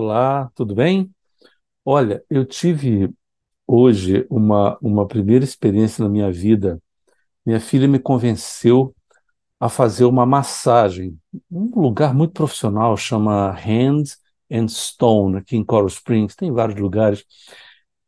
[0.00, 1.10] Olá, tudo bem?
[1.84, 3.10] Olha, eu tive
[3.66, 6.82] hoje uma, uma primeira experiência na minha vida.
[7.46, 8.94] Minha filha me convenceu
[9.60, 11.18] a fazer uma massagem.
[11.50, 14.04] Um lugar muito profissional chama Hand
[14.50, 16.36] and Stone, aqui em Coral Springs.
[16.36, 17.24] Tem vários lugares.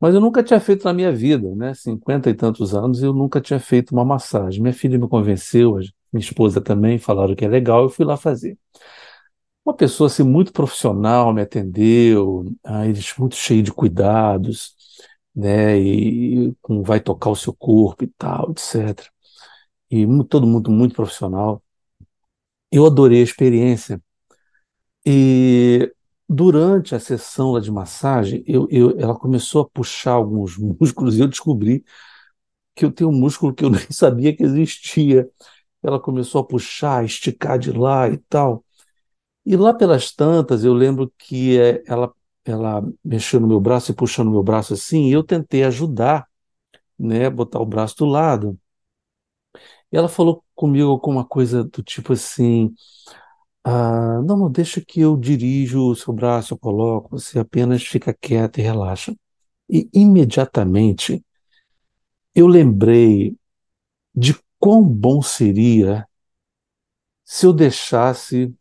[0.00, 1.74] Mas eu nunca tinha feito na minha vida, né?
[1.74, 4.62] Cinquenta e tantos anos, eu nunca tinha feito uma massagem.
[4.62, 5.76] Minha filha me convenceu,
[6.12, 8.59] minha esposa também, falaram que é legal, eu fui lá fazer.
[9.70, 14.74] Uma pessoa assim, muito profissional me atendeu, ah, eles muito cheio de cuidados,
[15.34, 15.79] né?
[15.80, 19.10] E, e com vai tocar o seu corpo e tal, etc.
[19.91, 21.62] E todo mundo muito profissional.
[22.70, 24.02] Eu adorei a experiência.
[25.05, 25.93] E
[26.29, 31.21] durante a sessão lá de massagem, eu, eu- ela começou a puxar alguns músculos e
[31.21, 31.84] eu descobri
[32.77, 35.30] que eu tenho um músculo que eu nem sabia que existia.
[35.82, 38.65] Ela começou a puxar, esticar de lá e tal.
[39.51, 43.95] E lá pelas tantas, eu lembro que eh, ela, ela mexeu no meu braço e
[43.95, 46.29] puxando o meu braço assim, e eu tentei ajudar,
[46.98, 48.59] né, botar o braço do lado.
[49.93, 52.74] E ela falou comigo alguma coisa do tipo assim:
[53.65, 58.15] ah, não, não, deixa que eu dirijo o seu braço, eu coloco, você apenas fica
[58.15, 59.15] quieta e relaxa.
[59.71, 61.24] E imediatamente
[62.34, 63.37] eu lembrei
[64.15, 66.06] de quão bom seria
[67.25, 68.54] se eu deixasse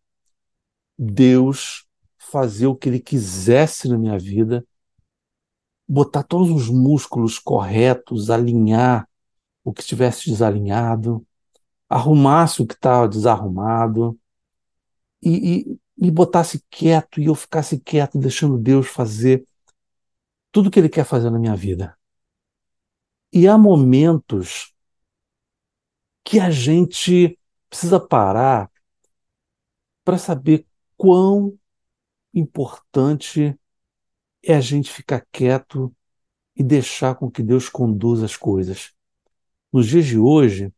[1.02, 4.67] Deus fazer o que Ele quisesse na minha vida
[5.88, 9.09] botar todos os músculos corretos, alinhar
[9.64, 11.25] o que estivesse desalinhado,
[11.88, 14.20] arrumasse o que estava desarrumado
[15.23, 19.44] e, e me botasse quieto e eu ficasse quieto, deixando Deus fazer
[20.52, 21.97] tudo o que Ele quer fazer na minha vida.
[23.32, 24.73] E há momentos
[26.23, 27.39] que a gente
[27.70, 28.70] precisa parar
[30.04, 30.69] para saber
[30.99, 31.58] quão
[32.33, 33.58] importante
[34.43, 35.95] é a gente ficar quieto
[36.55, 38.93] e deixar com que Deus conduza as coisas.
[39.73, 40.73] Nos dias de hoje,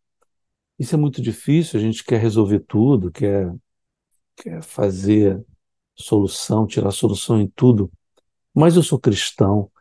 [0.79, 3.53] Isso é muito difícil, a gente quer resolver tudo, quer,
[4.37, 5.43] quer fazer
[5.95, 7.91] solução, tirar solução em tudo,
[8.55, 9.71] mas eu sou cristão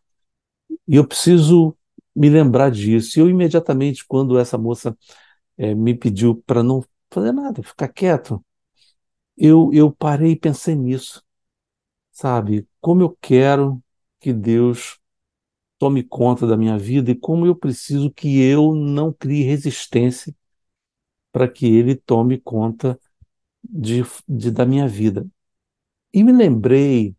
[0.86, 1.76] e eu preciso
[2.14, 3.18] me lembrar disso.
[3.18, 4.96] E eu imediatamente, quando essa moça
[5.58, 8.44] eh, me pediu para não fazer nada, ficar quieto,
[9.40, 11.24] eu, eu parei e pensei nisso,
[12.12, 12.68] sabe?
[12.80, 13.82] Como eu quero
[14.20, 14.98] que Deus
[15.78, 20.34] tome conta da minha vida e como eu preciso que eu não crie resistência
[21.32, 22.98] para que Ele tome conta
[23.64, 25.26] de, de- da minha vida.
[26.14, 27.16] E me lembrei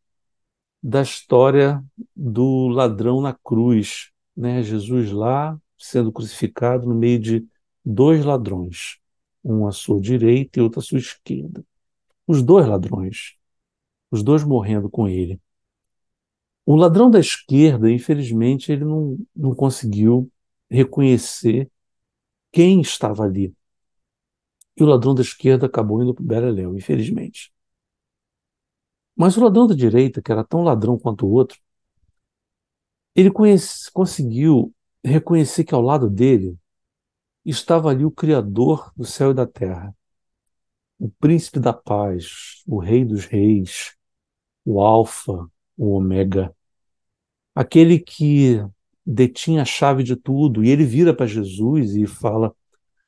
[0.84, 1.84] da história
[2.16, 4.64] do ladrão na cruz, né?
[4.64, 7.48] Jesus lá sendo crucificado no meio de
[7.86, 9.00] dois ladrões,
[9.44, 11.66] um à sua direita e outro à sua esquerda.
[12.32, 13.36] Os dois ladrões,
[14.12, 15.42] os dois morrendo com ele.
[16.66, 20.32] O ladrão da esquerda, infelizmente, ele não, não conseguiu
[20.70, 21.70] reconhecer
[22.52, 23.56] quem estava ali.
[24.78, 27.54] E o ladrão da esquerda acabou indo para o Beleléu, infelizmente.
[29.16, 31.58] Mas o ladrão da direita, que era tão ladrão quanto o outro,
[33.16, 36.58] ele conhece- conseguiu reconhecer que ao lado dele
[37.46, 39.96] estava ali o Criador do céu e da terra,
[41.02, 43.96] o Príncipe da paz, o Rei dos reis,
[44.64, 46.56] o Alfa, o Ômega,
[47.56, 48.64] aquele que
[49.04, 50.64] detinha a chave de tudo.
[50.64, 52.56] E ele vira para Jesus e fala: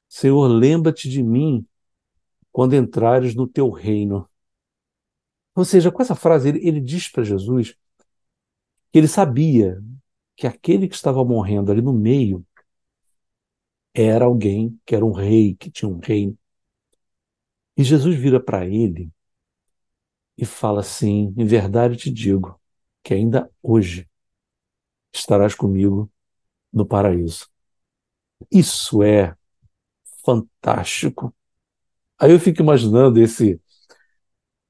[0.09, 1.63] Senhor, lembra-te de mim
[2.51, 4.27] quando entrares no teu reino.
[5.55, 7.75] Ou seja, com essa frase, ele, ele diz para Jesus
[8.91, 9.79] que ele sabia
[10.35, 12.43] que aquele que estava morrendo ali no meio
[13.93, 16.35] era alguém que era um rei, que tinha um reino.
[17.77, 19.11] E Jesus vira para ele
[20.37, 22.59] e fala assim: Em verdade te digo
[23.03, 24.07] que ainda hoje
[25.13, 26.11] estarás comigo
[26.73, 27.49] no paraíso.
[28.51, 29.35] Isso é
[30.25, 31.33] fantástico.
[32.19, 33.61] Aí eu fico imaginando esse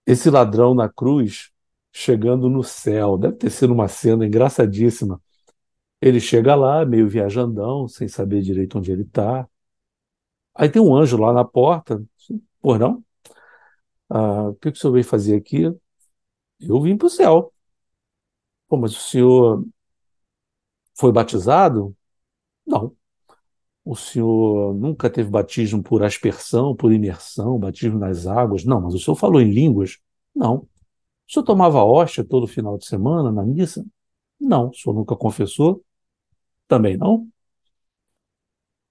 [0.06, 1.52] esse ladrão na cruz
[1.92, 3.18] chegando no céu.
[3.18, 5.22] Deve ter sido uma cena engraçadíssima.
[6.02, 9.48] Ele chega lá, meio viajandão, sem saber direito onde ele está.
[10.56, 12.04] Aí tem um anjo lá na porta.
[12.64, 13.04] Por não?
[14.10, 15.64] Ah, o que o senhor veio fazer aqui?
[16.60, 17.54] Eu vim para o céu.
[18.68, 19.66] Pô, mas o senhor
[20.96, 21.96] foi batizado?
[22.66, 22.96] Não.
[23.86, 28.66] O senhor nunca teve batismo por aspersão, por imersão, batismo nas águas?
[28.66, 28.82] Não.
[28.82, 30.00] Mas o senhor falou em línguas?
[30.36, 30.58] Não.
[30.58, 33.86] O senhor tomava hóstia todo final de semana na missa?
[34.40, 34.70] Não.
[34.70, 35.84] O senhor nunca confessou?
[36.68, 37.30] Também não.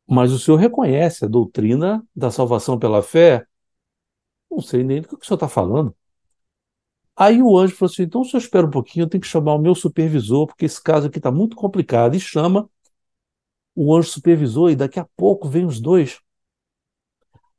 [0.09, 3.47] Mas o senhor reconhece a doutrina da salvação pela fé?
[4.53, 5.95] Não sei nem do que o senhor está falando.
[7.17, 9.55] Aí o anjo falou assim: então, se eu espera um pouquinho, eu tenho que chamar
[9.55, 12.15] o meu supervisor, porque esse caso aqui está muito complicado.
[12.17, 12.69] E chama
[13.75, 16.19] o anjo supervisor, e daqui a pouco vem os dois.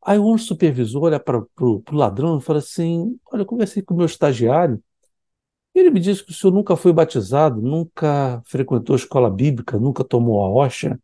[0.05, 3.93] Aí o anjo supervisor olha para o ladrão e fala assim: Olha, eu conversei com
[3.93, 4.81] o meu estagiário,
[5.75, 10.03] ele me disse que o senhor nunca foi batizado, nunca frequentou a escola bíblica, nunca
[10.03, 10.99] tomou a hóstia.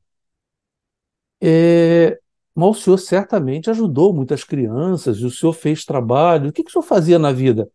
[1.42, 2.20] É,
[2.56, 6.50] mas o senhor certamente ajudou muitas crianças, e o senhor fez trabalho.
[6.50, 7.72] O que, que o senhor fazia na vida?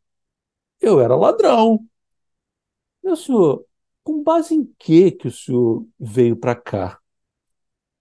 [0.80, 1.86] Eu era ladrão.
[3.04, 3.64] Meu senhor,
[4.02, 7.00] com base em que que o senhor veio para cá?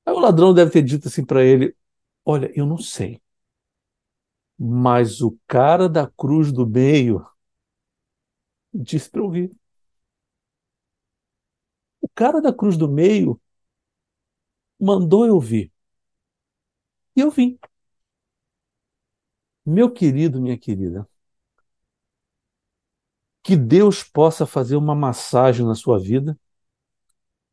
[0.05, 1.75] Aí o ladrão deve ter dito assim para ele:
[2.25, 3.21] Olha, eu não sei,
[4.57, 7.23] mas o cara da cruz do meio
[8.73, 9.51] disse para eu vir.
[12.01, 13.41] O cara da cruz do meio
[14.79, 15.72] mandou eu vir.
[17.15, 17.57] E eu vim.
[19.65, 21.07] Meu querido, minha querida,
[23.43, 26.37] que Deus possa fazer uma massagem na sua vida,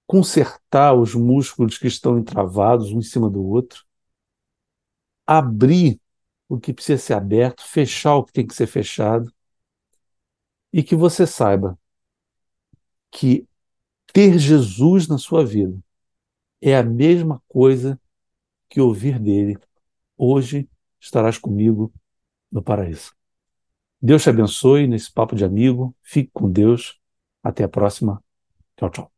[0.07, 3.85] consertar os músculos que estão entravados um em cima do outro,
[5.27, 6.01] abrir
[6.49, 9.33] o que precisa ser aberto, fechar o que tem que ser fechado,
[10.73, 11.79] e que você saiba
[13.11, 13.47] que
[14.12, 15.79] ter Jesus na sua vida
[16.61, 18.01] é a mesma coisa
[18.70, 19.58] que ouvir dele.
[20.17, 20.67] Hoje
[20.99, 21.93] estarás comigo
[22.50, 23.14] no paraíso.
[24.00, 25.94] Deus te abençoe nesse papo de amigo.
[26.02, 26.99] Fique com Deus.
[27.43, 28.25] Até a próxima.
[28.76, 29.12] Tchau, tchau.